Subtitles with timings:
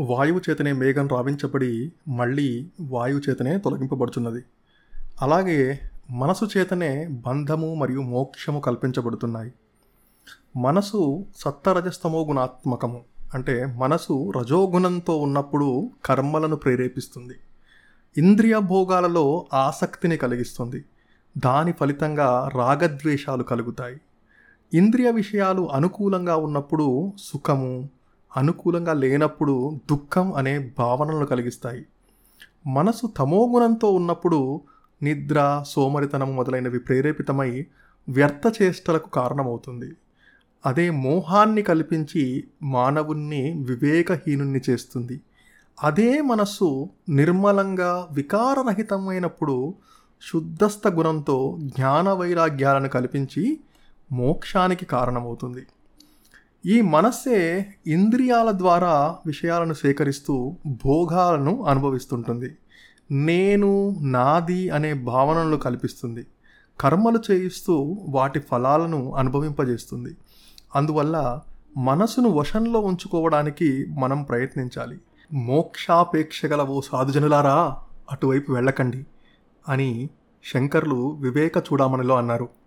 [0.00, 4.44] వాయువు చేతనే మేఘం రావించబడి మళ్ళీ వాయువు చేతనే తొలగింపబడుచున్నది.
[5.22, 5.80] అలాగే
[6.10, 9.52] మనసు చేతనే బంధము మరియు మోక్షము కల్పించబడుతున్నాయి.
[10.56, 13.00] మనసు సత్తరజస్తమో గుణాత్మకము.
[13.34, 17.34] అంటే మనసు రజోగుణంతో ఉన్నప్పుడు కర్మలను ప్రేరేపిస్తుంది.
[18.18, 20.84] ఇంద్రియ భోగాలలో ఆసక్తిని కలిగిస్తుంది.
[21.38, 24.00] దాని ఫలితంగా రాగద్వేషాలు కలుగుతాయి.
[24.74, 27.88] ఇంద్రియ విషయాలు అనుకూలంగా ఉన్నప్పుడు సుఖము
[28.36, 31.86] అనుకూలంగా లేనప్పుడు దుఃఖం అనే భావనలు కలిగిస్తాయి.
[32.66, 34.60] మనసు తమోగుణంతో ఉన్నప్పుడు
[35.02, 37.66] నిద్ర సోమరితనం మొదలైనవి ప్రేరేపితమై
[38.08, 39.92] వ్యర్థ చేష్టలకు కారణమవుతుంది.
[40.66, 45.20] అదే మోహాన్ని కల్పించి మానవుణ్ణి వివేకహీనుణ్ణి చేస్తుంది.
[45.82, 49.74] అదే మనస్సు నిర్మలంగా వికారరహితమైనప్పుడు
[50.32, 53.60] శుద్ధస్థ గుణంతో జ్ఞాన వైరాగ్యాలను కల్పించి
[54.12, 55.66] మోక్షానికి కారణమవుతుంది.
[56.66, 62.56] ఈ మనస్సే ఇంద్రియాల ద్వారా విషయాలను సేకరిస్తూ భోగాలను అనుభవిస్తుంటుంది.
[63.10, 66.26] నేను నాది అనే భావనలు కల్పిస్తుంది.
[66.80, 70.16] కర్మలు చేయిస్తూ వాటి ఫలాలను అనుభవింపజేస్తుంది.
[70.74, 71.40] అందువల్ల
[71.76, 75.00] మనసును వశంలో ఉంచుకోవడానికి మనం ప్రయత్నించాలి.
[75.32, 77.76] మోక్షాపేక్ష గల ఓ సాధుజనులారా
[78.10, 79.06] అటువైపు వెళ్ళకండి
[79.68, 80.08] అని
[80.54, 82.59] శంకర్లు వివేక చూడామణిలో అన్నారు.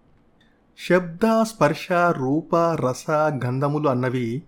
[0.78, 4.44] శబ్ద స్పర్శ రూప రస గంధములు అన్నవి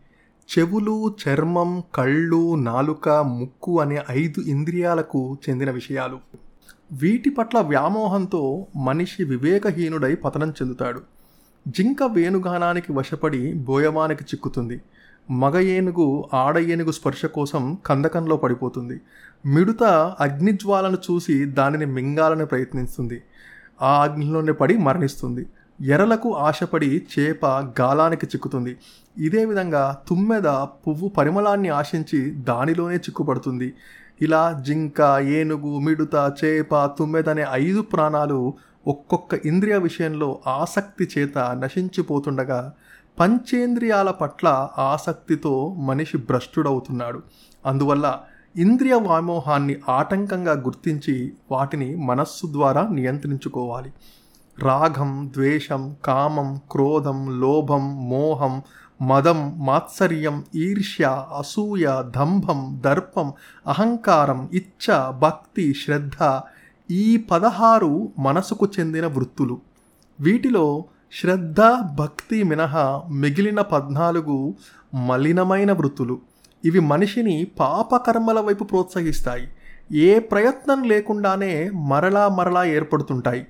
[0.49, 6.17] చెవులు చర్మం కళ్ళు నాలుక ముక్కు అనే ఐదు ఇంద్రియాలకు చెందిన విషయాలు.
[6.91, 11.01] వీటి పట్ల వ్యామోహంతో మనిషి వివేకహీనుడై పతనం చెందుతాడు.
[11.67, 14.81] జింక వేణుగానానికి వశపడి బోయమానికి చిక్కుతుంది.
[15.31, 19.01] మగ ఏనుగు ఆడ ఏనుగు స్పర్శ కోసం కందకంలో పడిపోతుంది.
[19.45, 19.83] మిడుత
[20.19, 23.21] అగ్నిజ్వాలను చూసి దానిని మింగాలని ప్రయత్నిస్తుంది.
[23.81, 25.45] ఆ అగ్నిలోనే పడి మరణిస్తుంది.
[25.81, 27.45] ఎరలకు ఆశపడి చేప
[27.79, 28.77] గాలానికి చిక్కుతుంది.
[29.17, 33.73] ఇదే విధంగా తుమ్మెద పువ్వు పరిమళాన్ని ఆశించి దానిలోనే చిక్కుపడుతుంది.
[34.21, 38.53] ఇలా జింక ఏనుగు మిడుత చేప తుమ్మెద అనే ఐదు ప్రాణాలు
[38.87, 42.73] ఒక్కొక్క ఇంద్రియ విషయంలో ఆసక్తి చేత నశించిపోతుండగా
[43.19, 47.21] పంచేంద్రియాల పట్ల ఆసక్తితో మనిషి భ్రష్టుడవుతున్నాడు.
[47.66, 48.19] అందువల్ల
[48.55, 53.94] ఇంద్రియ వ్యామోహాన్ని ఆటంకంగా గుర్తించి వాటిని మనస్సు ద్వారా నియంత్రించుకోవాలి.
[54.59, 58.61] రాగం ద్వేషం కామం క్రోధం లోభం మోహం
[59.01, 61.05] మదం మాత్సర్యం ఈర్ష్య
[61.38, 63.33] అసూయ దంభం దర్పం
[63.67, 66.39] అహంకారం ఇచ్చ భక్తి శ్రద్ధ
[66.91, 69.61] ఈ పదహారు మనసుకు చెందిన వృత్తులు.
[70.19, 70.83] వీటిలో
[71.21, 71.61] శ్రద్ధ
[71.95, 74.55] భక్తి మినహా మిగిలిన పద్నాలుగు
[75.07, 76.19] మలినమైన వృత్తులు.
[76.65, 79.47] ఇవి మనిషిని పాపకర్మల వైపు ప్రోత్సహిస్తాయి.
[79.97, 83.47] ఏ ప్రయత్నం లేకుండానే మరలా మరలా ఏర్పడుతుంటాయి.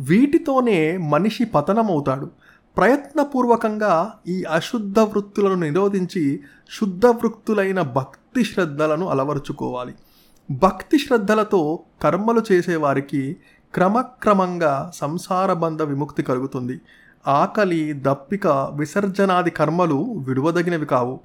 [0.00, 2.30] వీటితోనే మనిషి పతనమవుతాడు.
[2.76, 6.40] ప్రయత్నపూర్వకంగా ఈ అశుద్ధ వృత్తులను నిరోధించి
[6.80, 9.94] శుద్ధ వృత్తులైన భక్తి శ్రద్ధలను అలవరుచుకోవాలి.
[10.50, 13.36] భక్తి శ్రద్ధలతో కర్మలు చేసేవారికి
[13.74, 16.80] క్రమక్రమంగా సంసార బంధ విముక్తి కలుగుతుంది.
[17.26, 21.20] ఆకలి దప్పిక విసర్జనాది కర్మలు విడువదగినవి కావు.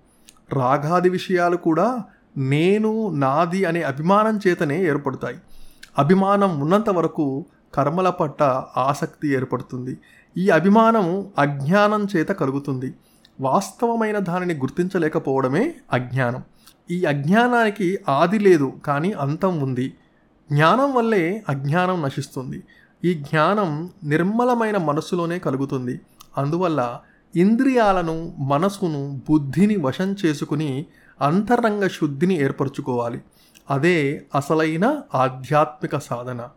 [0.54, 2.04] రాగాది విషయాలు కూడా
[2.38, 5.38] నేను నాది అనే అభిమానం చేతనే ఏర్పడతాయి.
[5.98, 9.98] అభిమానం ఉన్నంత వరకు కర్మల పట్ల ఆసక్తి ఏర్పడుతుంది.
[10.38, 12.94] ఈ అభిమానం అజ్ఞానం చేత కలుగుతుంది.
[13.42, 16.44] వాస్తవమైన దానిని గుర్తించలేకపోవడమే అజ్ఞానం.
[16.92, 19.94] ఈ అజ్ఞానానికి ఆది లేదు కానీ అంతం ఉంది.
[20.52, 22.64] జ్ఞానం వల్లే అజ్ఞానం నశిస్తుంది.
[23.06, 26.00] ఈ జ్ఞానం నిర్మలమైన మనసులోనే కలుగుతుంది.
[26.38, 27.00] అందువల్ల
[27.36, 30.86] ఇంద్రియాలను మనసును బుద్ధిని వశం చేసుకుని
[31.22, 33.22] అంతరంగ శుద్ధిని ఏర్పరచుకోవాలి.
[33.72, 36.50] అదే అసలైన ఆధ్యాత్మిక సాధన.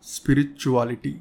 [0.00, 1.20] spirituality.